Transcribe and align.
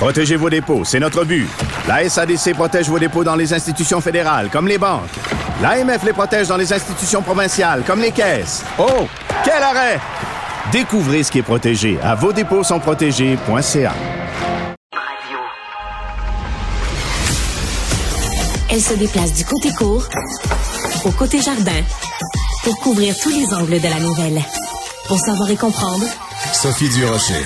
Protégez 0.00 0.36
vos 0.36 0.48
dépôts, 0.48 0.82
c'est 0.82 0.98
notre 0.98 1.24
but. 1.24 1.46
La 1.86 2.08
SADC 2.08 2.54
protège 2.54 2.88
vos 2.88 2.98
dépôts 2.98 3.22
dans 3.22 3.34
les 3.36 3.52
institutions 3.52 4.00
fédérales, 4.00 4.48
comme 4.50 4.66
les 4.66 4.78
banques. 4.78 5.10
L'AMF 5.60 6.02
les 6.04 6.14
protège 6.14 6.48
dans 6.48 6.56
les 6.56 6.72
institutions 6.72 7.20
provinciales, 7.20 7.82
comme 7.86 8.00
les 8.00 8.10
caisses. 8.10 8.64
Oh, 8.78 9.06
quel 9.44 9.62
arrêt! 9.62 10.00
Découvrez 10.72 11.22
ce 11.22 11.30
qui 11.30 11.40
est 11.40 11.42
protégé 11.42 11.98
à 12.02 12.14
vos 12.14 12.32
dépôts 12.32 12.64
sont 12.64 12.80
protégés.ca. 12.80 13.92
Elle 18.70 18.80
se 18.80 18.94
déplace 18.94 19.34
du 19.34 19.44
côté 19.44 19.68
court 19.76 20.08
au 21.04 21.10
côté 21.10 21.42
jardin 21.42 21.82
pour 22.64 22.78
couvrir 22.78 23.14
tous 23.22 23.30
les 23.30 23.52
angles 23.52 23.78
de 23.78 23.88
la 23.88 24.00
nouvelle. 24.00 24.40
Pour 25.08 25.18
savoir 25.18 25.50
et 25.50 25.56
comprendre, 25.56 26.06
Sophie 26.54 26.88
Durocher. 26.88 27.44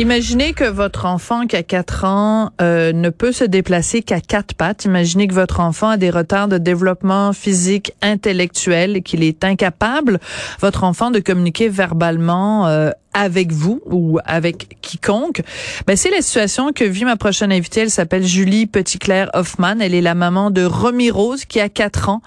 Imaginez 0.00 0.54
que 0.54 0.64
votre 0.64 1.04
enfant 1.04 1.46
qui 1.46 1.56
a 1.56 1.62
4 1.62 2.04
ans 2.06 2.52
euh, 2.62 2.90
ne 2.94 3.10
peut 3.10 3.32
se 3.32 3.44
déplacer 3.44 4.00
qu'à 4.00 4.22
quatre 4.22 4.54
pattes. 4.54 4.86
Imaginez 4.86 5.28
que 5.28 5.34
votre 5.34 5.60
enfant 5.60 5.90
a 5.90 5.98
des 5.98 6.08
retards 6.08 6.48
de 6.48 6.56
développement 6.56 7.34
physique, 7.34 7.92
intellectuel 8.00 8.96
et 8.96 9.02
qu'il 9.02 9.22
est 9.22 9.44
incapable, 9.44 10.18
votre 10.58 10.84
enfant, 10.84 11.10
de 11.10 11.18
communiquer 11.18 11.68
verbalement 11.68 12.66
euh, 12.66 12.92
avec 13.12 13.52
vous 13.52 13.82
ou 13.84 14.18
avec 14.24 14.78
quiconque. 14.80 15.42
Ben, 15.86 15.98
c'est 15.98 16.10
la 16.10 16.22
situation 16.22 16.72
que 16.72 16.84
vit 16.84 17.04
ma 17.04 17.16
prochaine 17.16 17.52
invitée. 17.52 17.82
Elle 17.82 17.90
s'appelle 17.90 18.24
Julie 18.24 18.66
Petitclerc 18.66 19.28
Hoffman. 19.34 19.80
Elle 19.80 19.94
est 19.94 20.00
la 20.00 20.14
maman 20.14 20.50
de 20.50 20.64
Romy 20.64 21.10
Rose 21.10 21.44
qui 21.44 21.60
a 21.60 21.68
4 21.68 22.08
ans 22.08 22.22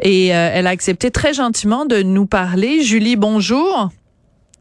et 0.00 0.34
euh, 0.34 0.50
elle 0.54 0.66
a 0.66 0.70
accepté 0.70 1.10
très 1.10 1.34
gentiment 1.34 1.84
de 1.84 2.02
nous 2.02 2.24
parler. 2.24 2.82
Julie, 2.82 3.16
bonjour. 3.16 3.90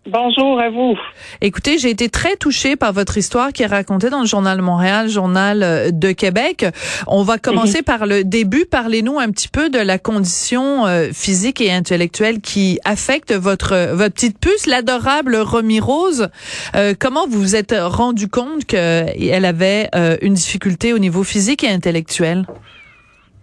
Bonjour 0.09 0.58
à 0.58 0.69
vous. 0.69 0.97
Écoutez, 1.41 1.77
j'ai 1.77 1.89
été 1.89 2.08
très 2.08 2.38
touchée 2.38 2.77
par 2.77 2.94
votre 2.94 3.17
histoire 3.17 3.52
qui 3.52 3.63
est 3.63 3.67
racontée 3.67 4.09
dans 4.09 4.22
le 4.22 4.25
journal 4.25 4.61
Montréal, 4.61 5.09
journal 5.09 5.63
euh, 5.63 5.91
de 5.91 6.13
Québec. 6.13 6.66
On 7.08 7.23
va 7.23 7.38
commencer 7.38 7.81
par 7.81 8.05
le 8.05 8.23
début. 8.23 8.66
Parlez-nous 8.66 9.19
un 9.19 9.30
petit 9.31 9.50
peu 9.50 9.69
de 9.69 9.80
la 9.80 10.00
condition 10.00 10.85
euh, 10.85 11.09
physique 11.11 11.59
et 11.59 11.73
intellectuelle 11.73 12.39
qui 12.39 12.80
affecte 12.85 13.33
votre 13.33 13.94
votre 13.94 14.13
petite 14.13 14.39
puce, 14.39 14.66
l'adorable 14.66 15.35
Romy 15.35 15.81
Rose. 15.81 16.30
Euh, 16.75 16.94
comment 16.97 17.28
vous 17.28 17.41
vous 17.41 17.55
êtes 17.58 17.75
rendu 17.78 18.30
compte 18.30 18.63
qu'elle 18.63 19.45
avait 19.45 19.89
une 20.22 20.35
difficulté 20.35 20.94
au 20.94 21.00
niveau 21.00 21.23
physique 21.23 21.66
et 21.66 21.69
intellectuel? 21.69 22.45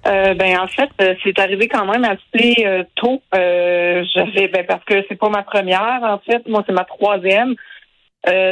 Euh, 0.06 0.34
ben 0.34 0.58
en 0.58 0.66
fait, 0.66 0.90
euh, 1.00 1.14
c'est 1.24 1.38
arrivé 1.38 1.66
quand 1.66 1.86
même 1.86 2.04
assez 2.04 2.66
euh, 2.66 2.84
tôt. 2.94 3.22
Euh, 3.34 4.04
j'avais 4.14 4.48
ben, 4.48 4.66
parce 4.66 4.84
que 4.84 5.02
c'est 5.08 5.18
pas 5.18 5.30
ma 5.30 5.42
première 5.42 6.00
en 6.02 6.18
fait, 6.18 6.46
moi 6.46 6.62
c'est 6.66 6.74
ma 6.74 6.84
troisième. 6.84 7.54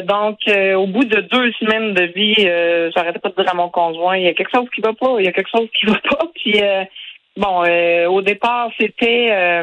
donc 0.05 0.39
au 0.49 0.87
bout 0.87 1.05
de 1.05 1.21
deux 1.21 1.53
semaines 1.53 1.95
de 1.95 2.05
vie, 2.05 2.91
j'arrêtais 2.95 3.19
pas 3.19 3.31
de 3.31 3.35
dire 3.35 3.51
à 3.51 3.55
mon 3.55 3.69
conjoint 3.69 4.17
il 4.17 4.25
y 4.25 4.29
a 4.29 4.35
quelque 4.35 4.55
chose 4.55 4.69
qui 4.75 4.81
va 4.81 4.93
pas, 4.93 5.17
il 5.19 5.25
y 5.25 5.29
a 5.29 5.33
quelque 5.33 5.51
chose 5.51 5.69
qui 5.79 5.87
va 5.87 5.99
pas. 6.11 6.27
Puis 6.35 6.61
bon, 7.37 7.65
au 8.09 8.23
départ 8.23 8.71
c'était 8.79 9.63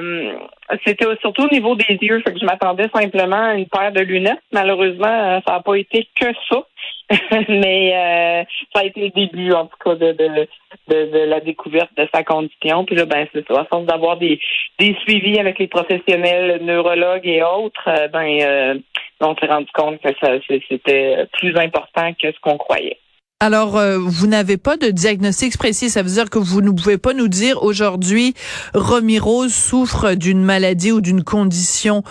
c'était 0.86 1.06
surtout 1.22 1.44
au 1.44 1.54
niveau 1.54 1.76
des 1.76 1.98
yeux, 2.02 2.22
fait 2.22 2.34
que 2.34 2.40
je 2.40 2.46
m'attendais 2.46 2.90
simplement 2.94 3.50
à 3.50 3.56
une 3.56 3.68
paire 3.68 3.92
de 3.92 4.02
lunettes. 4.02 4.42
Malheureusement, 4.52 5.42
ça 5.46 5.54
n'a 5.54 5.60
pas 5.62 5.76
été 5.76 6.08
que 6.16 6.28
ça. 6.50 6.64
mais 7.50 7.92
euh, 7.96 8.44
ça 8.74 8.82
a 8.82 8.86
été 8.86 9.02
le 9.02 9.10
début, 9.10 9.52
en 9.52 9.66
tout 9.66 9.78
cas, 9.84 9.96
de, 9.96 10.12
de, 10.12 10.48
de, 10.88 11.26
la 11.26 11.40
découverte 11.40 11.90
de 11.98 12.08
sa 12.14 12.24
condition. 12.24 12.86
Puis 12.86 12.96
là, 12.96 13.06
ben, 13.06 13.28
c'est 13.34 13.48
ça. 13.48 13.62
À 13.62 13.66
force 13.66 13.86
d'avoir 13.86 14.18
des, 14.18 14.40
des 14.78 14.96
suivis 15.02 15.40
avec 15.40 15.58
les 15.58 15.68
professionnels, 15.68 16.64
neurologues 16.64 17.26
et 17.26 17.42
autres, 17.42 17.88
euh, 17.88 18.08
ben, 18.10 18.40
euh, 18.42 18.76
on 19.22 19.36
s'est 19.36 19.48
rendu 19.48 19.72
compte 19.74 20.00
que 20.02 20.10
ça, 20.22 20.34
c'était 20.48 21.26
plus 21.34 21.56
important 21.58 22.14
que 22.14 22.32
ce 22.32 22.40
qu'on 22.42 22.58
croyait. 22.58 23.00
Alors, 23.42 23.80
vous 24.00 24.28
n'avez 24.28 24.58
pas 24.58 24.76
de 24.76 24.88
diagnostic 24.90 25.58
précis. 25.58 25.90
Ça 25.90 26.04
veut 26.04 26.10
dire 26.10 26.30
que 26.30 26.40
vous 26.40 26.62
ne 26.62 26.72
pouvez 26.72 26.98
pas 26.98 27.14
nous 27.14 27.30
dire 27.30 27.64
aujourd'hui, 27.64 28.34
Romy 28.74 29.18
Rose 29.18 29.54
souffre 29.54 30.16
d'une 30.16 30.44
maladie 30.44 30.92
ou 30.92 31.00
d'une 31.00 31.24
condition 31.24 32.04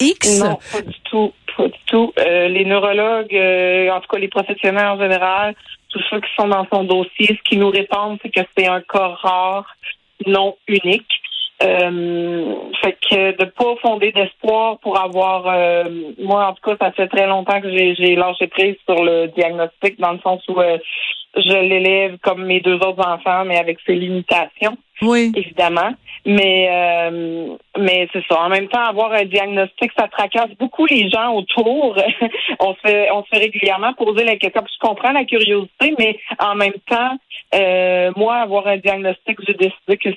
X? 0.00 0.40
Non, 0.40 0.58
pas 0.72 0.82
du 0.82 0.94
tout 1.10 1.32
pas 1.56 1.68
du 1.68 1.78
tout. 1.86 2.12
Euh, 2.18 2.48
les 2.48 2.64
neurologues, 2.64 3.34
euh, 3.34 3.90
en 3.90 4.00
tout 4.00 4.08
cas 4.08 4.18
les 4.18 4.28
professionnels 4.28 4.86
en 4.86 4.98
général, 4.98 5.54
tous 5.88 6.02
ceux 6.10 6.20
qui 6.20 6.28
sont 6.38 6.48
dans 6.48 6.66
son 6.72 6.84
dossier, 6.84 7.26
ce 7.26 7.42
qu'ils 7.48 7.60
nous 7.60 7.70
répondent, 7.70 8.18
c'est 8.22 8.30
que 8.30 8.46
c'est 8.56 8.66
un 8.66 8.80
cas 8.80 9.08
rare, 9.08 9.66
non 10.26 10.56
unique. 10.68 11.15
Euh, 11.62 12.54
fait 12.82 12.98
que 13.00 13.42
de 13.42 13.44
pas 13.46 13.76
fonder 13.80 14.12
d'espoir 14.12 14.78
pour 14.80 15.00
avoir 15.00 15.46
euh, 15.46 15.84
moi 16.18 16.48
en 16.48 16.52
tout 16.52 16.62
cas 16.62 16.76
ça 16.78 16.92
fait 16.92 17.08
très 17.08 17.26
longtemps 17.26 17.62
que 17.62 17.70
j'ai 17.70 18.14
lâché 18.14 18.46
prise 18.46 18.76
sur 18.86 19.02
le 19.02 19.28
diagnostic 19.28 19.98
dans 19.98 20.12
le 20.12 20.18
sens 20.18 20.42
où 20.48 20.60
je 21.36 21.52
l'élève 21.52 22.18
comme 22.22 22.44
mes 22.44 22.60
deux 22.60 22.76
autres 22.76 23.06
enfants, 23.06 23.44
mais 23.44 23.58
avec 23.58 23.78
ses 23.86 23.94
limitations. 23.94 24.76
Oui. 25.02 25.32
Évidemment. 25.36 25.92
Mais 26.24 26.68
euh, 26.72 27.56
mais 27.78 28.08
c'est 28.12 28.24
ça. 28.28 28.40
En 28.40 28.48
même 28.48 28.68
temps, 28.68 28.82
avoir 28.82 29.12
un 29.12 29.24
diagnostic, 29.24 29.92
ça 29.96 30.08
tracasse 30.08 30.50
beaucoup 30.58 30.86
les 30.86 31.08
gens 31.10 31.34
autour. 31.34 31.96
on 32.60 32.74
se 32.74 32.80
fait 32.80 33.10
on 33.12 33.22
se 33.22 33.28
fait 33.28 33.38
régulièrement 33.38 33.92
poser 33.92 34.24
la 34.24 34.36
question. 34.36 34.62
Je 34.66 34.86
comprends 34.86 35.12
la 35.12 35.24
curiosité, 35.24 35.94
mais 35.98 36.18
en 36.38 36.54
même 36.54 36.78
temps, 36.88 37.16
euh, 37.54 38.10
moi, 38.16 38.36
avoir 38.36 38.66
un 38.66 38.78
diagnostic, 38.78 39.38
j'ai 39.46 39.54
décidé 39.54 39.98
que 39.98 40.10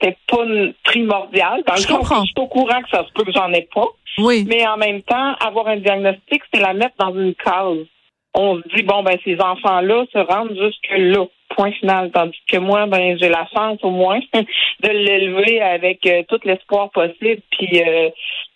c'était 0.00 0.16
pas 0.26 0.44
primordial. 0.84 1.62
Dans 1.66 1.76
je 1.76 1.86
comprends. 1.86 2.24
je 2.24 2.26
suis 2.26 2.34
au 2.38 2.46
courant 2.46 2.82
que 2.82 2.88
ça 2.90 3.04
se 3.04 3.12
peut 3.12 3.24
que 3.24 3.32
j'en 3.32 3.52
ai 3.52 3.68
pas. 3.74 3.86
Oui. 4.18 4.44
Mais 4.48 4.66
en 4.66 4.76
même 4.76 5.02
temps, 5.02 5.34
avoir 5.40 5.68
un 5.68 5.76
diagnostic, 5.76 6.42
c'est 6.52 6.60
la 6.60 6.74
mettre 6.74 6.94
dans 6.98 7.14
une 7.14 7.34
case 7.34 7.86
on 8.34 8.56
se 8.56 8.76
dit 8.76 8.82
bon 8.82 9.02
ben 9.02 9.18
ces 9.24 9.40
enfants-là 9.40 10.04
se 10.12 10.18
rendent 10.18 10.56
jusque 10.56 10.90
là, 10.96 11.24
point 11.50 11.72
final. 11.72 12.10
Tandis 12.12 12.38
que 12.48 12.58
moi, 12.58 12.86
ben 12.86 13.18
j'ai 13.18 13.28
la 13.28 13.46
chance 13.54 13.78
au 13.82 13.90
moins 13.90 14.20
de 14.32 14.88
l'élever 14.88 15.60
avec 15.60 16.06
euh, 16.06 16.22
tout 16.28 16.38
l'espoir 16.44 16.90
possible. 16.90 17.42
Puis 17.50 17.82
euh, 17.82 18.10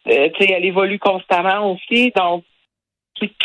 euh, 0.09 0.29
tu 0.35 0.45
sais, 0.45 0.53
elle 0.53 0.65
évolue 0.65 0.99
constamment 0.99 1.73
aussi. 1.73 2.13
Donc 2.15 2.45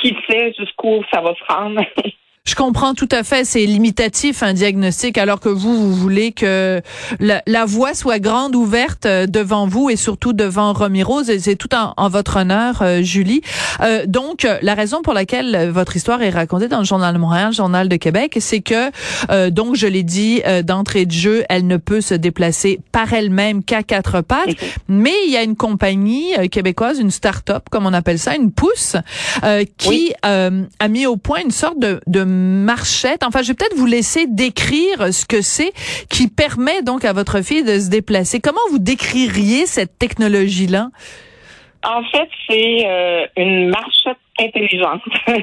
qui 0.02 0.16
sait 0.30 0.54
jusqu'où 0.58 1.04
ça 1.12 1.22
va 1.22 1.34
se 1.36 1.54
rendre? 1.54 1.82
Je 2.48 2.56
comprends 2.56 2.94
tout 2.94 3.10
à 3.12 3.24
fait, 3.24 3.44
c'est 3.44 3.66
limitatif 3.66 4.42
un 4.42 4.54
diagnostic, 4.54 5.18
alors 5.18 5.42
que 5.42 5.50
vous, 5.50 5.76
vous 5.76 5.94
voulez 5.94 6.32
que 6.32 6.82
la, 7.20 7.44
la 7.46 7.66
voie 7.66 7.94
soit 7.94 8.20
grande, 8.20 8.56
ouverte 8.56 9.06
euh, 9.06 9.28
devant 9.28 9.68
vous 9.68 9.90
et 9.90 9.98
surtout 9.98 10.32
devant 10.32 10.72
Romy 10.72 11.04
Rose, 11.04 11.30
et 11.30 11.40
c'est 11.40 11.58
tout 11.58 11.76
en, 11.76 11.94
en, 11.98 12.08
votre 12.08 12.38
honneur, 12.38 12.82
euh, 12.82 13.02
Julie. 13.02 13.42
Euh, 13.82 14.06
donc, 14.08 14.48
la 14.62 14.76
raison 14.76 15.02
pour 15.02 15.14
laquelle 15.14 15.70
votre 15.72 15.98
histoire 15.98 16.22
est 16.22 16.30
racontée 16.30 16.70
dans 16.70 16.78
le 16.78 16.86
Journal 16.86 17.14
de 17.14 17.20
Montréal, 17.20 17.48
le 17.48 17.54
Journal 17.54 17.90
de 17.90 17.96
Québec, 17.98 18.38
c'est 18.40 18.62
que, 18.62 18.92
euh, 19.30 19.50
donc, 19.50 19.76
je 19.76 19.86
l'ai 19.86 20.04
dit 20.04 20.42
d'entrée 20.64 21.06
de 21.06 21.12
jeu, 21.12 21.44
elle 21.50 21.68
ne 21.68 21.76
peut 21.76 22.00
se 22.00 22.14
déplacer 22.14 22.80
par 22.94 23.12
elle-même 23.12 23.62
qu'à 23.62 23.84
quatre 23.84 24.22
pattes, 24.22 24.56
mais 24.88 25.14
il 25.26 25.34
y 25.34 25.36
a 25.36 25.44
une 25.44 25.58
compagnie 25.58 26.32
québécoise, 26.50 27.00
une 27.00 27.12
start-up, 27.12 27.64
comme 27.70 27.86
on 27.86 27.94
appelle 27.94 28.20
ça, 28.20 28.36
une 28.36 28.52
pousse, 28.52 28.96
qui 29.78 30.14
a 30.24 30.88
mis 30.88 31.06
au 31.06 31.18
point 31.18 31.42
une 31.44 31.52
sorte 31.52 31.80
de, 31.80 32.00
de 32.08 32.37
marchette. 32.38 33.24
Enfin, 33.24 33.42
je 33.42 33.50
vais 33.50 33.54
peut-être 33.54 33.76
vous 33.76 33.86
laisser 33.86 34.28
décrire 34.28 35.14
ce 35.14 35.26
que 35.26 35.42
c'est 35.42 35.72
qui 36.10 36.28
permet 36.28 36.82
donc 36.82 37.06
à 37.06 37.14
votre 37.14 37.42
fille 37.42 37.64
de 37.64 37.80
se 37.80 37.90
déplacer. 37.90 38.40
Comment 38.40 38.62
vous 38.72 38.80
décririez 38.80 39.66
cette 39.66 39.98
technologie-là? 40.00 40.90
En 41.86 42.04
fait, 42.04 42.30
c'est 42.50 42.86
euh, 42.86 43.26
une 43.38 43.70
marchette 43.70 44.18
intelligente. 44.40 45.02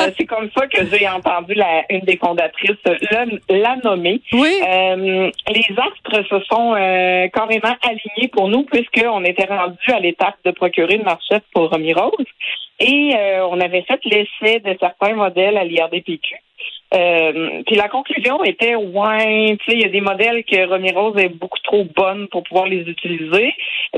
Euh, 0.00 0.10
c'est 0.18 0.24
comme 0.24 0.50
ça 0.56 0.66
que 0.66 0.84
j'ai 0.86 1.08
entendu 1.08 1.54
la, 1.54 1.84
une 1.88 2.00
des 2.00 2.16
fondatrices 2.16 2.70
la, 3.48 3.76
nommer. 3.76 4.20
Oui. 4.32 4.52
Euh, 4.66 5.30
les 5.48 5.66
astres 5.76 6.28
se 6.28 6.40
sont 6.46 6.72
carrément 7.32 7.76
alignés 7.82 8.28
pour 8.32 8.48
nous 8.48 8.64
puisqu'on 8.64 9.22
était 9.24 9.46
rendu 9.46 9.78
à 9.88 10.00
l'étape 10.00 10.34
de 10.44 10.50
procurer 10.50 10.94
une 10.94 11.04
marchette 11.04 11.44
pour 11.52 11.70
Romy 11.70 11.92
Rose. 11.92 12.26
Et 12.80 13.12
on 13.50 13.60
avait 13.60 13.82
fait 13.82 14.00
l'essai 14.04 14.60
de 14.60 14.76
certains 14.80 15.14
modèles 15.14 15.56
à 15.56 15.64
l'IRDPQ. 15.64 16.36
Euh, 16.94 17.62
puis 17.66 17.74
la 17.76 17.88
conclusion 17.88 18.42
était 18.44 18.76
ouais, 18.76 19.56
tu 19.60 19.70
sais, 19.70 19.76
il 19.76 19.80
y 19.82 19.84
a 19.84 19.88
des 19.88 20.00
modèles 20.00 20.44
que 20.44 20.68
Romy 20.68 20.92
Rose 20.92 21.16
est 21.18 21.28
beaucoup 21.28 21.58
trop 21.64 21.84
bonne 21.96 22.28
pour 22.28 22.44
pouvoir 22.44 22.66
les 22.66 22.82
utiliser. 22.82 23.52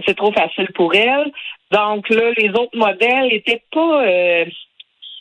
C'est 0.07 0.17
trop 0.17 0.33
facile 0.33 0.69
pour 0.75 0.95
elle. 0.95 1.31
Donc 1.73 2.09
là, 2.11 2.31
les 2.37 2.51
autres 2.51 2.77
modèles 2.77 3.33
étaient 3.33 3.63
pas 3.73 4.03
euh, 4.07 4.45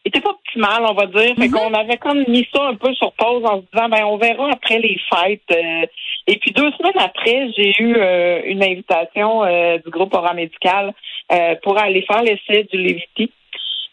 était 0.06 0.22
pas 0.22 0.30
optimal, 0.32 0.84
on 0.88 0.94
va 0.94 1.06
dire. 1.08 1.36
Fait 1.36 1.48
Mhm. 1.48 1.52
qu'on 1.52 1.74
avait 1.74 1.98
comme 1.98 2.24
mis 2.28 2.48
ça 2.54 2.64
un 2.68 2.76
peu 2.76 2.94
sur 2.94 3.12
pause 3.14 3.44
en 3.44 3.62
se 3.62 3.66
disant, 3.74 3.90
ben 3.90 4.06
on 4.06 4.18
verra 4.18 4.52
après 4.52 4.80
les 4.80 4.98
fêtes. 5.14 5.42
euh. 5.52 5.86
et 6.28 6.38
puis 6.38 6.52
deux 6.52 6.72
semaines 6.74 7.00
après, 7.00 7.50
j'ai 7.58 7.74
eu 7.80 7.96
euh, 7.98 8.42
une 8.46 8.64
invitation 8.64 9.44
euh, 9.44 9.80
du 9.84 9.90
groupe 9.90 10.12
paramédical 10.12 10.94
euh, 11.32 11.56
pour 11.64 11.78
aller 11.78 12.04
faire 12.04 12.22
l'essai 12.24 12.64
du 12.72 12.78
Levity, 12.78 13.32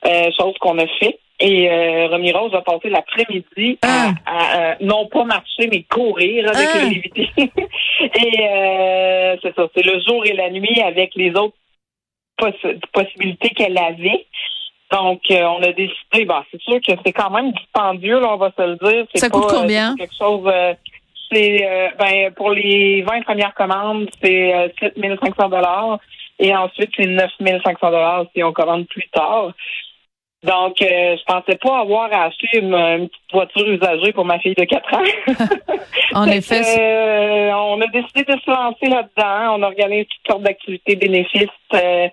euh, 0.07 0.31
chose 0.39 0.55
qu'on 0.61 0.79
a 0.79 0.87
fait. 0.87 1.19
Et 1.41 1.69
euh, 1.69 2.07
Romy 2.09 2.31
Rose 2.33 2.55
a 2.55 2.61
passé 2.63 2.89
l'après-midi 2.89 3.79
à, 3.83 4.11
Ah. 4.11 4.13
à, 4.27 4.57
euh, 4.71 4.75
non 4.81 5.07
pas 5.07 5.25
marcher, 5.25 5.67
mais 5.71 5.83
courir 5.85 6.49
avec 6.49 6.69
Ah. 6.73 6.79
le 6.79 6.89
Levity. 6.89 7.31
et 7.37 8.49
euh, 8.49 9.37
c'est 9.43 9.55
ça, 9.55 9.67
c'est 9.75 9.85
le 9.85 10.01
jour 10.07 10.25
et 10.27 10.35
la 10.35 10.51
nuit 10.51 10.81
avec 10.81 11.15
les 11.17 11.31
autres 11.31 11.57
poss- 12.39 12.79
possibilités 12.93 13.51
qu'elle 13.51 13.77
avait. 13.79 14.27
Donc, 14.93 15.23
euh, 15.31 15.43
on 15.45 15.63
a 15.63 15.73
décidé, 15.73 16.25
bah, 16.27 16.45
c'est 16.51 16.61
sûr 16.61 16.79
que 16.87 16.93
c'est 17.05 17.13
quand 17.13 17.31
même 17.31 17.51
dispendieux, 17.53 18.21
là, 18.21 18.35
on 18.35 18.37
va 18.37 18.53
se 18.57 18.63
le 18.63 18.77
dire. 18.77 19.07
C'est 19.15 19.21
Ça 19.21 19.31
coûte 19.31 19.49
pas, 19.49 19.55
euh, 19.55 19.61
combien? 19.63 19.97
quelque 19.97 20.15
chose, 20.17 20.43
euh, 20.47 20.75
c'est, 21.33 21.67
euh, 21.67 21.89
ben, 21.99 22.31
pour 22.35 22.51
les 22.51 23.03
20 23.03 23.23
premières 23.23 23.55
commandes, 23.55 24.07
c'est 24.23 24.55
euh, 24.55 24.69
7 24.79 24.95
500 25.25 25.49
dollars. 25.49 25.99
Et 26.39 26.55
ensuite, 26.55 26.91
c'est 26.97 27.07
9 27.07 27.31
500 27.65 27.91
dollars 27.91 28.27
si 28.35 28.43
on 28.45 28.53
commande 28.53 28.87
plus 28.87 29.09
tard. 29.09 29.53
Donc, 30.43 30.83
euh, 30.83 31.17
je 31.17 31.25
pensais 31.25 31.57
pas 31.57 31.81
avoir 31.81 32.13
à 32.13 32.25
acheter 32.25 32.59
une, 32.59 32.75
une 32.75 33.09
petite 33.09 33.33
voiture 33.33 33.69
usagée 33.69 34.13
pour 34.13 34.25
ma 34.25 34.39
fille 34.41 34.55
de 34.55 34.65
4 34.65 34.95
ans. 34.95 35.03
En 36.15 36.27
effet, 36.27 36.63
euh, 36.79 37.53
on 37.55 37.81
a 37.81 37.87
décidé 37.87 38.25
de 38.25 38.39
se 38.41 38.51
lancer 38.51 38.87
là-dedans. 38.87 39.57
On 39.59 39.63
organise 39.63 40.07
toutes 40.07 40.33
sortes 40.33 40.43
d'activités 40.43 40.97
bénéfices. 40.97 41.49
euh, 41.75 42.09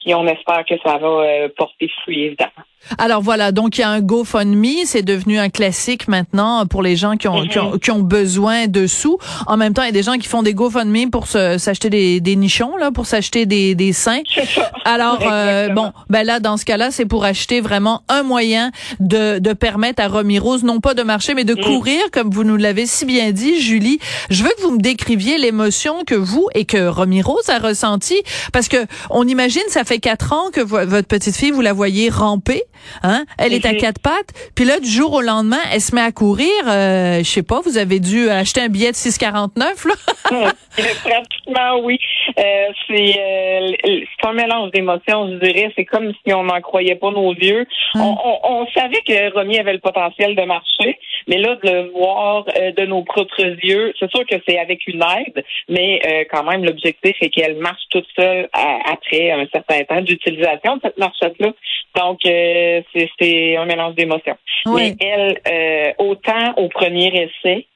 puis 0.00 0.14
on 0.14 0.26
espère 0.26 0.64
que 0.66 0.74
ça 0.84 0.98
va 0.98 1.06
euh, 1.08 1.48
porter 1.56 1.90
fruit, 2.02 2.24
évidemment. 2.24 2.52
Alors 2.98 3.22
voilà, 3.22 3.52
donc 3.52 3.78
il 3.78 3.80
y 3.80 3.84
a 3.84 3.88
un 3.90 4.00
GoFundMe, 4.00 4.84
c'est 4.84 5.02
devenu 5.02 5.38
un 5.38 5.48
classique 5.48 6.08
maintenant 6.08 6.66
pour 6.66 6.82
les 6.82 6.96
gens 6.96 7.16
qui 7.16 7.28
ont, 7.28 7.46
qui, 7.46 7.58
ont, 7.58 7.72
Mhm. 7.72 7.78
qui 7.78 7.90
ont 7.90 7.98
besoin 8.00 8.66
de 8.66 8.86
sous. 8.86 9.18
En 9.46 9.56
même 9.56 9.72
temps, 9.74 9.82
il 9.82 9.86
y 9.86 9.88
a 9.88 9.92
des 9.92 10.02
gens 10.02 10.18
qui 10.18 10.28
font 10.28 10.42
des 10.42 10.54
GoFundMe 10.54 11.10
pour 11.10 11.26
s'acheter 11.26 11.90
des, 11.90 12.20
des 12.20 12.36
nichons, 12.36 12.76
là, 12.76 12.90
pour 12.90 13.06
s'acheter 13.06 13.46
des, 13.46 13.74
des 13.74 13.92
seins. 13.92 14.22
Ça. 14.54 14.70
Alors 14.84 15.20
euh, 15.30 15.68
bon, 15.70 15.92
ben 16.10 16.24
là 16.24 16.40
dans 16.40 16.56
ce 16.56 16.64
cas-là, 16.64 16.90
c'est 16.90 17.06
pour 17.06 17.24
acheter 17.24 17.60
vraiment 17.60 18.02
un 18.08 18.22
moyen 18.22 18.70
de, 19.00 19.38
de 19.38 19.52
permettre 19.52 20.02
à 20.02 20.08
Romy 20.08 20.38
Rose 20.38 20.62
non 20.62 20.80
pas 20.80 20.94
de 20.94 21.02
marcher 21.02 21.34
mais 21.34 21.44
de 21.44 21.54
Mm. 21.54 21.60
courir 21.64 22.00
comme 22.12 22.30
vous 22.30 22.44
nous 22.44 22.56
l'avez 22.56 22.86
si 22.86 23.04
bien 23.06 23.30
dit 23.32 23.60
Julie. 23.60 23.98
Je 24.30 24.42
veux 24.42 24.50
que 24.56 24.62
vous 24.62 24.72
me 24.72 24.80
décriviez 24.80 25.38
l'émotion 25.38 26.04
que 26.06 26.14
vous 26.14 26.48
et 26.54 26.64
que 26.64 26.86
Romy 26.88 27.22
Rose 27.22 27.48
a 27.48 27.58
ressenti 27.58 28.16
parce 28.52 28.68
que 28.68 28.76
on 29.10 29.26
imagine 29.26 29.62
ça 29.68 29.84
fait 29.84 29.98
quatre 30.00 30.32
ans 30.32 30.50
que 30.52 30.60
vo- 30.60 30.84
votre 30.86 31.08
petite 31.08 31.36
fille 31.36 31.50
vous 31.52 31.60
la 31.60 31.72
voyez 31.72 32.10
ramper, 32.10 32.62
hein? 33.02 33.24
Elle 33.38 33.52
est 33.52 33.66
à 33.66 33.74
quatre 33.74 34.00
pattes, 34.00 34.32
puis 34.54 34.64
là 34.64 34.80
du 34.80 34.88
jour 34.88 35.12
au 35.12 35.20
lendemain, 35.20 35.60
elle 35.72 35.80
se 35.80 35.94
met 35.94 36.00
à 36.00 36.12
courir, 36.12 36.48
euh, 36.66 37.18
je 37.18 37.28
sais 37.28 37.42
pas, 37.42 37.60
vous 37.60 37.78
avez 37.78 38.00
dû 38.00 38.28
acheter 38.28 38.60
un 38.60 38.68
billet 38.68 38.90
de 38.90 38.96
6,49 38.96 39.88
là. 39.88 39.94
Pratiquement, 40.76 41.80
oui. 41.82 41.98
Euh, 42.38 42.68
c'est 42.88 43.18
euh, 43.18 44.00
un 44.24 44.32
mélange 44.32 44.70
d'émotions, 44.70 45.28
je 45.30 45.36
dirais. 45.46 45.70
C'est 45.76 45.84
comme 45.84 46.12
si 46.24 46.32
on 46.32 46.44
n'en 46.44 46.60
croyait 46.60 46.94
pas 46.96 47.10
nos 47.10 47.32
yeux. 47.34 47.66
Mm. 47.94 48.00
On, 48.00 48.16
on, 48.24 48.38
on 48.62 48.66
savait 48.68 49.00
que 49.06 49.34
Romy 49.34 49.58
avait 49.58 49.72
le 49.74 49.78
potentiel 49.80 50.34
de 50.34 50.42
marcher, 50.42 50.98
mais 51.26 51.38
là, 51.38 51.56
de 51.62 51.70
le 51.70 51.90
voir 51.90 52.44
euh, 52.58 52.72
de 52.72 52.86
nos 52.86 53.02
propres 53.02 53.44
yeux, 53.62 53.92
c'est 53.98 54.10
sûr 54.10 54.26
que 54.26 54.36
c'est 54.46 54.58
avec 54.58 54.86
une 54.86 55.02
aide, 55.02 55.44
mais 55.68 56.00
euh, 56.06 56.24
quand 56.30 56.44
même, 56.44 56.64
l'objectif 56.64 57.16
est 57.20 57.28
qu'elle 57.30 57.56
marche 57.56 57.82
toute 57.90 58.06
seule 58.16 58.48
à- 58.52 58.78
après 58.92 59.30
un 59.30 59.46
certain 59.52 59.84
temps 59.84 60.00
d'utilisation 60.00 60.76
de 60.76 60.80
cette 60.84 60.98
marchette-là. 60.98 61.52
Donc, 61.96 62.20
euh, 62.26 62.80
c'est 62.92 63.10
c'est 63.20 63.56
un 63.56 63.66
mélange 63.66 63.94
d'émotions. 63.94 64.36
Oui. 64.66 64.94
Mais 65.00 65.06
elle, 65.06 65.38
euh, 65.52 65.92
autant 65.98 66.54
au 66.56 66.68
premier 66.68 67.08
essai 67.08 67.66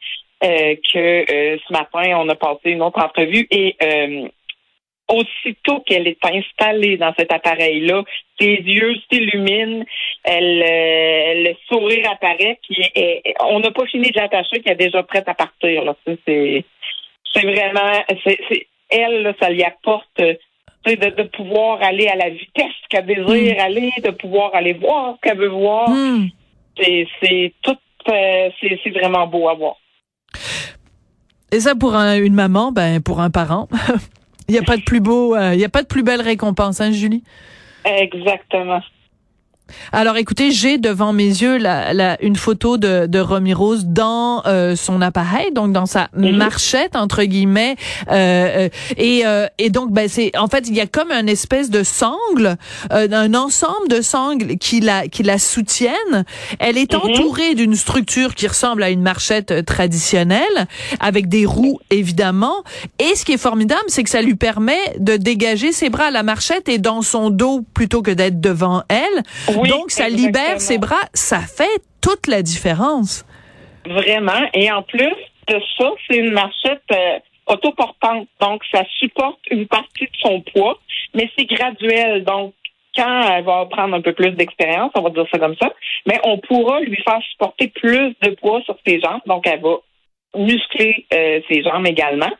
euh, 0.45 0.75
que 0.93 0.99
euh, 1.33 1.57
ce 1.67 1.73
matin, 1.73 2.19
on 2.19 2.29
a 2.29 2.35
passé 2.35 2.71
une 2.71 2.83
autre 2.83 2.99
entrevue 3.05 3.47
et 3.51 3.77
euh, 3.83 4.29
aussitôt 5.09 5.81
qu'elle 5.81 6.07
est 6.07 6.19
installée 6.25 6.97
dans 6.99 7.15
cet 7.19 7.33
appareil-là, 7.33 8.03
ses 8.39 8.55
yeux 8.57 8.95
s'illuminent, 9.11 9.85
elle, 10.25 10.63
euh, 10.63 11.49
le 11.51 11.55
sourire 11.69 12.11
apparaît, 12.11 12.59
puis 12.69 12.77
elle- 12.95 13.21
elle- 13.25 13.35
on 13.45 13.61
n'a 13.61 13.71
pas 13.71 13.87
fini 13.87 14.11
de 14.11 14.19
l'attacher, 14.21 14.61
qu'elle 14.61 14.75
est 14.75 14.87
déjà 14.87 15.03
prête 15.03 15.29
à 15.29 15.35
partir. 15.35 15.85
Là. 15.85 15.95
C'est, 16.07 16.65
c'est 17.35 17.43
vraiment, 17.43 17.93
c'est, 18.25 18.39
c'est- 18.49 18.67
elle, 18.91 19.23
là, 19.23 19.33
ça 19.41 19.51
lui 19.51 19.63
apporte 19.65 20.09
euh, 20.21 20.35
de, 20.87 20.95
de 20.95 21.23
pouvoir 21.25 21.83
aller 21.83 22.07
à 22.09 22.17
la 22.17 22.31
vitesse 22.31 22.73
qu'elle 22.89 23.05
désire 23.07 23.57
aller, 23.63 23.91
de 24.03 24.11
pouvoir 24.11 24.55
aller 24.55 24.73
voir 24.75 25.17
ce 25.17 25.29
qu'elle 25.29 25.39
veut 25.39 25.49
voir. 25.49 25.91
Hmm. 25.91 26.29
C'est, 26.81 27.07
c'est 27.23 27.53
tout, 27.63 27.77
euh, 28.09 28.49
c'est, 28.61 28.79
c'est 28.85 28.91
vraiment 28.91 29.27
beau 29.27 29.49
à 29.49 29.55
voir. 29.55 29.77
Et 31.53 31.61
ça 31.61 31.75
pour 31.75 31.95
un- 31.95 32.17
une 32.23 32.35
maman, 32.35 32.73
ben 32.73 33.03
pour 33.03 33.21
un 33.21 33.31
parent, 33.31 33.69
il 34.49 34.55
y 34.55 34.59
a 34.59 34.63
pas 34.63 34.77
de 34.77 34.83
plus 34.83 35.01
beau, 35.01 35.35
euh, 35.35 35.55
il 35.55 35.61
y 35.61 35.65
a 35.65 35.69
pas 35.69 35.83
de 35.83 35.87
plus 35.87 36.03
belle 36.03 36.21
récompense, 36.21 36.81
hein, 36.81 36.91
Julie? 36.91 37.23
Exactement. 37.85 38.83
Alors 39.93 40.17
écoutez, 40.17 40.51
j'ai 40.51 40.79
devant 40.79 41.13
mes 41.13 41.27
yeux 41.27 41.57
la, 41.59 41.93
la- 41.95 42.23
une 42.23 42.37
photo 42.37 42.77
de, 42.79 43.07
de 43.07 43.19
Romy 43.19 43.55
Rose 43.55 43.85
dans 43.87 44.43
euh, 44.47 44.77
son 44.77 45.01
appareil, 45.03 45.53
donc 45.53 45.73
dans 45.73 45.87
sa 45.87 46.09
Mhm. 46.17 46.37
marchette 46.37 46.97
entre 46.97 47.23
guillemets, 47.25 47.77
euh, 48.11 48.67
euh, 48.67 48.69
et, 48.97 49.23
euh, 49.27 49.47
et 49.59 49.71
donc 49.71 49.93
ben 49.93 50.09
c'est 50.09 50.37
en 50.37 50.47
fait 50.49 50.67
il 50.69 50.75
y 50.75 50.81
a 50.81 50.87
comme 50.87 51.11
un 51.11 51.27
espèce 51.27 51.71
de 51.71 51.83
sangle, 51.83 52.57
euh, 52.93 53.09
un 53.13 53.35
ensemble 53.35 53.89
de 53.89 54.01
sangles 54.01 54.57
qui 54.59 54.81
la 54.81 55.09
qui 55.09 55.23
la 55.23 55.39
soutiennent. 55.39 56.25
Elle 56.59 56.79
est 56.79 56.93
Mhm. 56.95 57.01
entourée 57.01 57.55
d'une 57.55 57.75
structure 57.75 58.35
qui 58.35 58.47
ressemble 58.47 58.83
à 58.83 58.91
une 58.91 59.03
marchette 59.03 59.51
euh, 59.51 59.63
traditionnelle, 59.63 60.67
avec 61.01 61.29
des 61.29 61.47
roues 61.47 61.79
évidemment. 61.91 62.63
Et 62.99 63.15
ce 63.17 63.25
qui 63.25 63.33
est 63.33 63.39
formidable, 63.39 63.83
c'est 63.89 64.03
que 64.05 64.11
ça 64.11 64.23
lui 64.23 64.35
permet 64.35 64.79
de 64.99 65.17
dégager 65.17 65.73
ses 65.73 65.89
bras. 65.91 66.11
La 66.11 66.23
marchette 66.23 66.69
est 66.69 66.79
dans 66.79 67.03
son 67.03 67.31
dos 67.31 67.65
plutôt 67.75 68.03
que 68.03 68.11
d'être 68.11 68.41
devant 68.41 68.83
elle. 68.89 69.23
Oui, 69.59 69.69
Donc, 69.69 69.91
ça 69.91 70.09
libère 70.09 70.61
ses 70.61 70.79
bras. 70.79 71.09
Ça 71.15 71.41
fait 71.41 71.83
toute 72.01 72.27
la 72.27 72.43
différence. 72.43 73.25
Vraiment. 73.87 74.49
Et 74.55 74.71
en 74.71 74.83
plus 74.83 75.15
de 75.49 75.61
ça, 75.77 75.91
c'est 76.07 76.19
une 76.19 76.33
marchette 76.33 76.83
euh, 76.93 77.19
autoportante. 77.47 78.29
Donc, 78.41 78.63
ça 78.73 78.85
supporte 78.99 79.41
une 79.51 79.67
partie 79.67 80.05
de 80.05 80.17
son 80.21 80.41
poids, 80.41 80.79
mais 81.15 81.31
c'est 81.37 81.47
graduel. 81.47 82.25
Donc, 82.25 82.55
quand 82.95 83.31
elle 83.31 83.45
va 83.45 83.67
prendre 83.67 83.95
un 83.95 84.01
peu 84.01 84.13
plus 84.13 84.33
d'expérience, 84.33 84.91
on 84.95 85.03
va 85.03 85.11
dire 85.11 85.27
ça 85.33 85.39
comme 85.39 85.57
ça, 85.61 85.73
mais 86.07 86.19
on 86.25 86.39
pourra 86.39 86.81
lui 86.81 86.97
faire 86.97 87.21
supporter 87.31 87.69
plus 87.69 88.15
de 88.23 88.31
poids 88.31 88.61
sur 88.63 88.77
ses 88.87 89.01
jambes. 89.01 89.21
Donc, 89.27 89.47
elle 89.47 89.61
va 89.61 89.77
muscler 90.37 91.07
euh, 91.13 91.41
ses 91.49 91.63
jambes 91.63 91.87
également. 91.87 92.31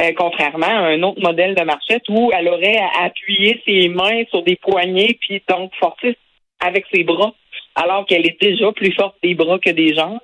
Euh, 0.00 0.12
contrairement 0.16 0.66
à 0.66 0.88
un 0.88 1.02
autre 1.02 1.20
modèle 1.20 1.54
de 1.54 1.62
marchette 1.62 2.04
où 2.08 2.30
elle 2.32 2.48
aurait 2.48 2.78
à 2.78 3.04
appuyer 3.04 3.60
ses 3.66 3.88
mains 3.88 4.24
sur 4.30 4.42
des 4.42 4.56
poignets 4.56 5.18
puis 5.20 5.42
donc 5.46 5.72
forcer 5.78 6.16
avec 6.60 6.84
ses 6.92 7.04
bras, 7.04 7.32
alors 7.74 8.06
qu'elle 8.06 8.26
est 8.26 8.40
déjà 8.40 8.72
plus 8.72 8.92
forte 8.92 9.16
des 9.22 9.34
bras 9.34 9.58
que 9.58 9.70
des 9.70 9.94
jambes. 9.94 10.20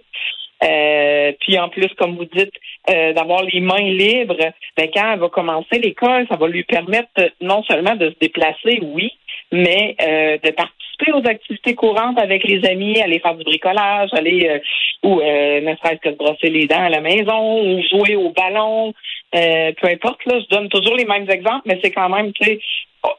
Euh, 0.64 1.33
puis 1.40 1.59
en 1.59 1.69
plus, 1.69 1.88
comme 1.99 2.16
vous 2.16 2.25
dites, 2.25 2.52
euh, 2.88 3.12
d'avoir 3.12 3.43
les 3.43 3.61
mains 3.61 3.90
libres, 3.90 4.52
ben, 4.76 4.88
quand 4.93 5.12
elle 5.12 5.19
va 5.19 5.28
commencer 5.28 5.78
l'école, 5.78 6.26
ça 6.31 6.37
va 6.37 6.49
lui 6.49 6.64
permettre 6.64 7.31
non 7.40 7.62
seulement 7.64 7.95
de 7.95 8.11
se 8.11 8.14
déplacer, 8.21 8.81
oui, 8.83 9.12
mais 9.52 9.97
euh, 10.00 10.38
de 10.43 10.50
participer 10.52 11.12
aux 11.12 11.28
activités 11.28 11.75
courantes 11.75 12.19
avec 12.19 12.45
les 12.45 12.64
amis, 12.66 13.00
aller 13.00 13.21
faire 13.21 13.35
du 13.35 13.45
bricolage, 13.45 14.09
aller 14.12 14.49
euh, 14.49 14.59
ou 15.02 15.21
euh, 15.21 15.61
ne 15.61 15.76
serait-ce 15.76 16.00
que 16.00 16.11
se 16.11 16.16
brosser 16.16 16.49
les 16.49 16.66
dents 16.66 16.85
à 16.85 16.88
la 16.88 17.00
maison, 17.00 17.62
ou 17.62 17.83
jouer 17.83 18.16
au 18.16 18.31
ballon, 18.31 18.95
euh, 19.35 19.73
peu 19.81 19.88
importe. 19.88 20.25
Là, 20.25 20.40
je 20.40 20.57
donne 20.57 20.69
toujours 20.71 20.97
les 20.97 21.05
mêmes 21.05 21.28
exemples, 21.31 21.62
mais 21.66 21.78
c'est 21.83 21.93
quand 21.93 22.09
même, 22.09 22.33
tu 22.33 22.45
sais, 22.45 22.59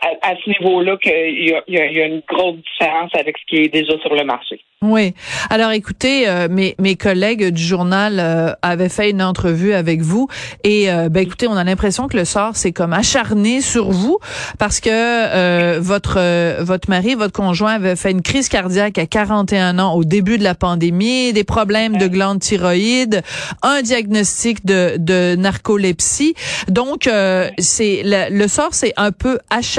à, 0.02 0.32
à 0.32 0.36
ce 0.36 0.50
niveau-là 0.50 0.98
qu'il 0.98 1.12
y 1.12 1.54
a, 1.54 1.64
il 1.68 1.74
y, 1.74 2.02
a, 2.02 2.06
une 2.06 2.22
grosse 2.28 2.58
différence 2.58 3.12
avec 3.14 3.38
ce 3.38 3.46
qui 3.48 3.64
est 3.64 3.70
déjà 3.70 3.98
sur 4.00 4.14
le 4.14 4.24
marché. 4.24 4.60
Oui. 4.84 5.16
Alors 5.50 5.72
écoutez, 5.72 6.28
euh, 6.28 6.48
mes, 6.52 6.76
mes 6.78 6.96
collègues 6.96 7.50
du 7.50 7.64
journal 7.64 8.20
euh, 8.20 8.54
avaient 8.62 8.90
fait 8.90 9.10
une 9.10 9.24
entrevue 9.24 9.74
avec 9.74 10.02
vous 10.02 10.28
et 10.64 10.92
euh, 10.92 11.10
ben 11.10 11.22
écoutez, 11.22 11.48
on 11.48 11.58
a 11.58 11.64
l'impression 11.64 12.08
que 12.08 12.16
le 12.16 12.26
sort 12.26 12.56
c'est 12.56 12.72
comme 12.72 12.94
acharné 12.94 13.62
sur 13.62 13.90
vous 13.90 14.20
parce 14.60 14.80
que 14.80 14.90
euh, 14.92 15.80
votre 15.82 16.18
euh, 16.20 16.58
votre 16.60 16.92
mari, 16.92 17.16
votre 17.16 17.34
conjoint 17.34 17.74
avait 17.74 17.96
fait 17.96 18.12
une 18.12 18.22
crise 18.22 18.50
cardiaque 18.50 19.00
à 19.00 19.08
41 19.08 19.80
ans 19.80 19.96
au 19.96 20.04
début 20.04 20.38
de 20.38 20.44
la 20.44 20.54
pandémie, 20.54 21.34
des 21.34 21.44
problèmes 21.44 21.98
de 21.98 22.08
glande 22.08 22.40
thyroïde, 22.40 23.24
un 23.64 23.82
diagnostic 23.82 24.64
de 24.64 24.98
de 25.00 25.36
narcolepsie. 25.36 26.36
Donc 26.68 27.08
euh, 27.08 27.50
c'est 27.58 28.04
le, 28.06 28.48
sort 28.48 28.74
c'est 28.74 28.94
un 28.98 29.12
peu 29.12 29.40
acharné 29.50 29.77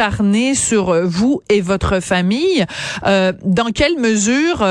sur 0.55 1.07
vous 1.07 1.43
et 1.49 1.61
votre 1.61 2.00
famille. 2.00 2.64
dans 3.05 3.73
quelle 3.75 3.99
mesure 3.99 4.67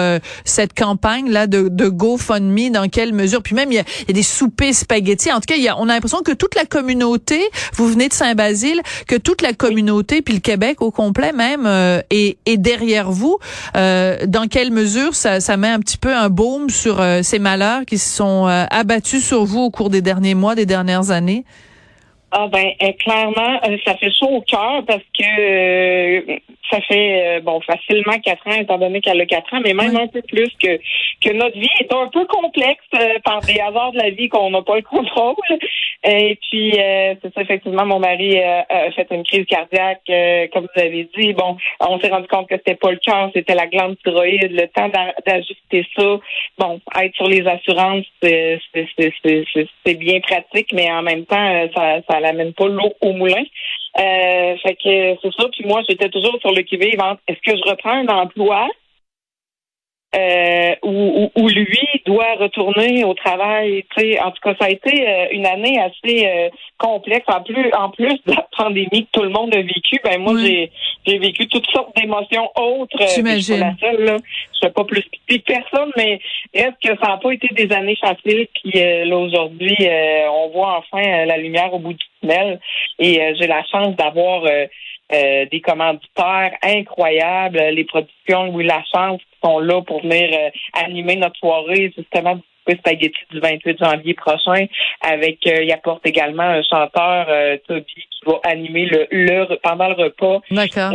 cette 0.46 0.74
campagne 0.74 1.30
là 1.30 1.48
de, 1.48 1.68
de 1.68 1.90
GoFundMe, 1.90 2.72
dans 2.72 2.88
quelle 2.88 3.14
mesure, 3.14 3.42
puis 3.42 3.56
même 3.56 3.72
il 3.72 3.76
y 3.76 3.80
a, 3.80 3.84
y 4.08 4.12
a 4.12 4.14
des 4.14 4.24
soupers 4.24 4.74
spaghettis. 4.74 5.32
En 5.32 5.36
tout 5.36 5.48
cas, 5.48 5.56
y 5.56 5.68
a, 5.68 5.78
on 5.78 5.90
a 5.90 5.94
l'impression 5.94 6.22
que 6.22 6.32
toute 6.32 6.56
la 6.56 6.66
communauté, 6.66 7.42
vous 7.74 7.88
venez 7.88 8.08
de 8.08 8.14
Saint-Basile, 8.14 8.82
que 9.08 9.16
toute 9.16 9.42
la 9.42 9.54
communauté, 9.54 10.22
puis 10.22 10.34
le 10.34 10.40
Québec 10.40 10.82
au 10.82 10.92
complet 10.92 11.34
même, 11.34 11.68
est, 12.10 12.38
est, 12.46 12.58
derrière 12.58 13.12
vous. 13.12 13.38
dans 13.76 14.48
quelle 14.50 14.72
mesure 14.72 15.14
ça, 15.16 15.40
ça 15.40 15.58
met 15.58 15.70
un 15.70 15.80
petit 15.80 15.98
peu 15.98 16.16
un 16.16 16.30
baume 16.30 16.70
sur 16.70 17.04
ces 17.22 17.40
malheurs 17.40 17.86
qui 17.86 17.98
se 17.98 18.16
sont 18.16 18.46
abattus 18.46 19.24
sur 19.24 19.46
vous 19.46 19.60
au 19.60 19.70
cours 19.70 19.90
des 19.90 20.02
derniers 20.02 20.36
mois, 20.36 20.56
des 20.56 20.66
dernières 20.66 21.12
années? 21.12 21.44
Ah 22.30 22.48
ben 22.52 22.74
euh, 22.84 22.92
clairement, 23.00 23.58
euh, 23.64 23.78
ça 23.86 23.96
fait 23.96 24.12
chaud 24.12 24.28
au 24.28 24.42
cœur 24.42 24.84
parce 24.86 25.04
que 25.18 25.24
euh, 25.40 26.36
ça 26.70 26.82
fait 26.82 27.40
bon 27.42 27.62
facilement 27.62 28.20
quatre 28.20 28.46
ans, 28.48 28.60
étant 28.60 28.78
donné 28.78 29.00
qu'elle 29.00 29.22
a 29.22 29.26
quatre 29.26 29.54
ans, 29.54 29.62
mais 29.64 29.74
même 29.74 29.96
un 29.96 30.08
peu 30.08 30.22
plus 30.24 30.52
que 30.62 30.78
que 31.22 31.32
notre 31.32 31.58
vie 31.58 31.70
est 31.80 31.94
un 31.94 32.08
peu 32.08 32.26
complexe 32.26 32.84
par 33.24 33.40
des 33.42 33.62
hasards 33.62 33.94
de 33.94 34.00
la 34.00 34.10
vie 34.10 34.28
qu'on 34.28 34.50
n'a 34.50 34.62
pas 34.62 34.76
le 34.76 34.82
contrôle. 34.82 35.36
Et 36.04 36.38
puis 36.50 36.74
c'est 36.74 37.34
ça 37.34 37.42
effectivement, 37.42 37.86
mon 37.86 38.00
mari 38.00 38.38
a 38.40 38.92
fait 38.92 39.08
une 39.12 39.24
crise 39.24 39.46
cardiaque, 39.46 40.02
comme 40.52 40.68
vous 40.76 40.82
avez 40.82 41.10
dit. 41.18 41.34
Bon, 41.34 41.58
on 41.80 42.00
s'est 42.00 42.10
rendu 42.10 42.28
compte 42.28 42.50
que 42.50 42.56
c'était 42.58 42.76
pas 42.76 42.92
le 42.92 42.98
cœur, 42.98 43.32
c'était 43.34 43.56
la 43.56 43.68
glande 43.68 43.98
thyroïde. 44.04 44.52
Le 44.52 44.68
temps 44.68 44.90
d'ajuster 45.26 45.86
ça, 45.96 46.20
bon, 46.58 46.80
être 47.02 47.16
sur 47.16 47.28
les 47.28 47.48
assurances, 47.48 48.06
c'est 48.22 49.96
bien 49.96 50.20
pratique, 50.20 50.72
mais 50.74 50.92
en 50.92 51.02
même 51.02 51.26
temps, 51.26 51.70
ça, 51.76 52.02
ça 52.08 52.17
elle 52.18 52.26
amène 52.26 52.54
pas 52.54 52.68
l'eau 52.68 52.94
au 53.02 53.14
moulin. 53.14 53.44
Euh, 54.00 54.58
fait 54.58 54.76
que 54.76 55.16
c'est 55.22 55.34
ça. 55.38 55.48
Puis 55.52 55.66
moi, 55.66 55.82
j'étais 55.88 56.10
toujours 56.10 56.38
sur 56.40 56.52
le 56.52 56.62
qui-vive 56.62 57.02
est-ce 57.28 57.40
que 57.40 57.58
je 57.58 57.70
reprends 57.70 57.92
un 57.92 58.08
emploi 58.08 58.68
euh, 60.18 60.76
où, 60.84 61.48
lui 61.48 62.02
doit 62.06 62.36
retourner 62.40 63.04
au 63.04 63.14
travail. 63.14 63.86
En 64.24 64.32
tout 64.32 64.42
cas, 64.42 64.56
ça 64.60 64.66
a 64.66 64.70
été 64.70 65.08
euh, 65.08 65.28
une 65.32 65.46
année 65.46 65.80
assez 65.80 66.26
euh, 66.26 66.50
complexe. 66.78 67.26
En 67.28 67.42
plus, 67.42 67.72
en 67.78 67.90
plus 67.90 68.16
de 68.26 68.34
la 68.34 68.48
pandémie 68.58 69.06
que 69.06 69.20
tout 69.20 69.24
le 69.24 69.30
monde 69.30 69.54
a 69.56 69.62
vécu, 69.62 70.00
ben 70.04 70.20
moi 70.20 70.34
j'ai 70.40 70.72
j'ai 71.06 71.20
vécu 71.20 71.48
toutes 71.48 71.70
sortes 71.70 71.96
d'émotions 71.96 72.50
autres. 72.56 72.98
J'imagine. 73.14 73.38
Je 73.38 73.54
suis 73.54 73.60
la 73.60 73.76
seule 73.80 74.04
là. 74.06 74.18
Je 74.62 74.68
pas 74.70 74.84
plus 74.86 75.04
que 75.04 75.38
personne, 75.38 75.92
mais 75.96 76.20
est-ce 76.54 76.90
que 76.90 76.98
ça 77.00 77.10
n'a 77.10 77.18
pas 77.18 77.32
été 77.32 77.48
des 77.54 77.72
années 77.76 77.98
faciles? 77.98 78.48
Puis 78.56 78.72
là 78.74 79.18
aujourd'hui, 79.18 79.78
on 80.32 80.50
voit 80.50 80.80
enfin 80.80 81.26
la 81.26 81.38
lumière 81.38 81.74
au 81.74 81.80
bout 81.80 81.94
du 81.94 82.06
Et 82.24 83.36
j'ai 83.40 83.48
la 83.48 83.64
chance 83.66 83.96
d'avoir 83.96 84.44
euh, 85.14 85.46
des 85.50 85.62
commanditaires 85.62 86.52
incroyables, 86.62 87.58
les 87.72 87.86
productions 87.86 88.52
Louis 88.52 88.66
Lachance 88.66 89.22
qui 89.22 89.40
sont 89.42 89.60
là 89.60 89.82
pour 89.82 90.02
venir 90.02 90.30
euh, 90.34 90.50
animer 90.84 91.16
notre 91.16 91.38
soirée 91.38 91.94
justement 91.96 92.36
du 92.36 92.76
spaghetti 92.76 93.18
du 93.32 93.40
28 93.40 93.78
janvier 93.82 94.14
prochain 94.16 94.66
avec 95.00 95.48
euh, 95.48 95.64
il 95.64 95.72
apporte 95.72 96.06
également 96.06 96.44
un 96.44 96.62
chanteur 96.62 97.28
Toby 97.70 97.86
qui 97.86 98.20
va 98.26 98.42
animer 98.44 98.88
le, 98.88 99.08
le 99.10 99.56
pendant 99.64 99.88
le 99.88 99.94
repas. 99.94 100.42
D'accord. 100.52 100.92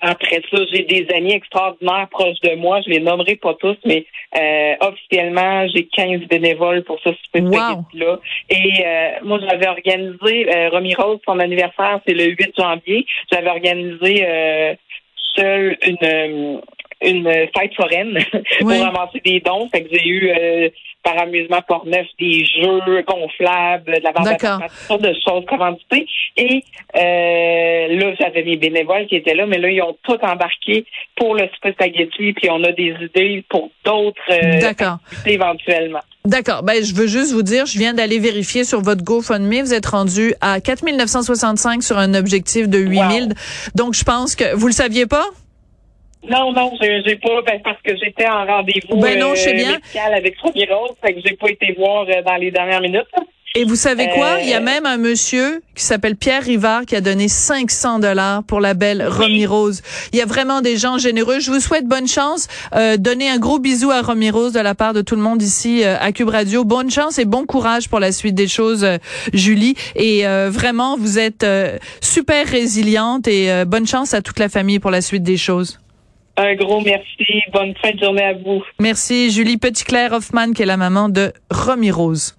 Après 0.00 0.42
ça, 0.50 0.58
j'ai 0.72 0.82
des 0.82 1.06
amis 1.14 1.32
extraordinaires 1.32 2.08
proches 2.10 2.40
de 2.42 2.54
moi. 2.56 2.80
Je 2.82 2.90
les 2.90 3.00
nommerai 3.00 3.36
pas 3.36 3.54
tous, 3.54 3.76
mais 3.84 4.06
euh, 4.38 4.74
officiellement, 4.80 5.66
j'ai 5.68 5.86
15 5.86 6.20
bénévoles 6.28 6.82
pour 6.84 6.98
ce 7.00 7.10
super 7.12 7.76
là 7.94 8.18
Et 8.50 8.84
euh, 8.84 9.10
moi, 9.22 9.38
j'avais 9.40 9.68
organisé, 9.68 10.54
euh, 10.54 10.68
Romy 10.70 10.94
Rose, 10.94 11.18
son 11.24 11.38
anniversaire, 11.38 12.00
c'est 12.06 12.14
le 12.14 12.24
8 12.24 12.52
janvier. 12.58 13.06
J'avais 13.32 13.50
organisé 13.50 14.24
euh, 14.26 14.74
seul 15.34 15.78
une 15.86 16.60
une 17.02 17.30
fête 17.56 17.74
foraine 17.74 18.18
pour 18.60 18.70
ramasser 18.70 19.20
des 19.24 19.40
dons. 19.40 19.68
Fait 19.70 19.82
que 19.82 19.88
j'ai 19.92 20.06
eu 20.06 20.30
euh, 20.30 20.68
par 21.02 21.18
amusement 21.20 21.60
neuf 21.84 22.06
des 22.18 22.44
jeux 22.44 23.02
gonflables, 23.06 23.94
de 23.94 24.02
la 24.02 24.12
vente 24.12 24.38
toutes 24.38 24.70
sortes 24.88 25.02
de 25.02 25.14
choses 25.24 25.44
commanditées. 25.46 26.06
Et 26.36 26.64
euh, 26.96 27.96
là, 27.96 28.14
j'avais 28.18 28.42
mes 28.42 28.56
bénévoles 28.56 29.06
qui 29.06 29.16
étaient 29.16 29.34
là, 29.34 29.46
mais 29.46 29.58
là, 29.58 29.70
ils 29.70 29.82
ont 29.82 29.96
tout 30.02 30.18
embarqué 30.22 30.84
pour 31.16 31.34
le 31.34 31.48
Super 31.54 31.72
Spaghetti, 31.74 32.32
puis 32.32 32.50
on 32.50 32.62
a 32.64 32.72
des 32.72 32.94
idées 33.00 33.44
pour 33.48 33.70
d'autres 33.84 34.20
euh, 34.30 34.96
éventuellement. 35.26 36.00
D'accord. 36.24 36.64
Ben, 36.64 36.82
je 36.82 36.92
veux 36.92 37.06
juste 37.06 37.32
vous 37.32 37.42
dire, 37.42 37.66
je 37.66 37.78
viens 37.78 37.94
d'aller 37.94 38.18
vérifier 38.18 38.64
sur 38.64 38.80
votre 38.80 39.04
GoFundMe. 39.04 39.60
Vous 39.60 39.74
êtes 39.74 39.86
rendu 39.86 40.34
à 40.40 40.60
4 40.60 40.84
965 40.84 41.84
sur 41.84 41.98
un 41.98 42.14
objectif 42.14 42.68
de 42.68 42.78
8 42.78 42.96
000. 42.96 43.28
Donc, 43.76 43.94
je 43.94 44.02
pense 44.02 44.34
que 44.34 44.56
vous 44.56 44.66
le 44.66 44.72
saviez 44.72 45.06
pas? 45.06 45.24
Non, 46.28 46.52
non, 46.52 46.72
j'ai 46.80 47.16
pas, 47.16 47.42
ben, 47.42 47.60
parce 47.62 47.80
que 47.82 47.96
j'étais 47.96 48.26
en 48.26 48.44
rendez-vous 48.44 48.96
ben 48.96 49.18
non, 49.18 49.32
euh, 49.32 49.52
médical 49.52 50.14
avec 50.14 50.38
Romy 50.40 50.66
Rose, 50.66 50.96
fait 51.04 51.14
que 51.14 51.20
j'ai 51.24 51.36
pas 51.36 51.48
été 51.48 51.74
voir 51.78 52.06
euh, 52.08 52.22
dans 52.22 52.36
les 52.36 52.50
dernières 52.50 52.80
minutes. 52.80 53.06
Et 53.58 53.64
vous 53.64 53.76
savez 53.76 54.10
quoi? 54.10 54.40
Il 54.42 54.50
y 54.50 54.52
a 54.52 54.58
euh, 54.58 54.60
même 54.60 54.84
un 54.84 54.98
monsieur 54.98 55.62
qui 55.74 55.82
s'appelle 55.82 56.14
Pierre 56.14 56.42
Rivard 56.42 56.84
qui 56.84 56.94
a 56.94 57.00
donné 57.00 57.26
500 57.26 58.00
dollars 58.00 58.44
pour 58.44 58.60
la 58.60 58.74
belle 58.74 59.06
Romy 59.08 59.46
Rose. 59.46 59.80
Il 60.12 60.18
y 60.18 60.22
a 60.22 60.26
vraiment 60.26 60.60
des 60.60 60.76
gens 60.76 60.98
généreux. 60.98 61.40
Je 61.40 61.50
vous 61.50 61.60
souhaite 61.60 61.86
bonne 61.86 62.06
chance. 62.06 62.48
Euh, 62.74 62.98
donnez 62.98 63.30
un 63.30 63.38
gros 63.38 63.58
bisou 63.58 63.90
à 63.90 64.02
Romy 64.02 64.28
Rose 64.28 64.52
de 64.52 64.60
la 64.60 64.74
part 64.74 64.92
de 64.92 65.00
tout 65.00 65.16
le 65.16 65.22
monde 65.22 65.40
ici 65.40 65.84
à 65.84 66.12
Cube 66.12 66.28
Radio. 66.28 66.64
Bonne 66.64 66.90
chance 66.90 67.18
et 67.18 67.24
bon 67.24 67.46
courage 67.46 67.88
pour 67.88 67.98
la 67.98 68.12
suite 68.12 68.34
des 68.34 68.48
choses, 68.48 68.86
Julie. 69.32 69.74
Et 69.94 70.24
vraiment, 70.48 70.98
vous 70.98 71.18
êtes 71.18 71.46
super 72.02 72.46
résiliente 72.46 73.26
et 73.26 73.64
bonne 73.64 73.86
chance 73.86 74.12
à 74.12 74.20
toute 74.20 74.38
la 74.38 74.50
famille 74.50 74.80
pour 74.80 74.90
la 74.90 75.00
suite 75.00 75.22
des 75.22 75.38
choses. 75.38 75.78
Un 76.36 76.54
gros 76.54 76.80
merci. 76.82 77.42
Bonne 77.52 77.74
fin 77.80 77.92
de 77.92 77.98
journée 77.98 78.24
à 78.24 78.34
vous. 78.34 78.62
Merci. 78.78 79.30
Julie 79.30 79.56
Petitclerc 79.56 80.12
Hoffman, 80.12 80.52
qui 80.52 80.62
est 80.62 80.66
la 80.66 80.76
maman 80.76 81.08
de 81.08 81.32
Romy 81.50 81.90
Rose. 81.90 82.36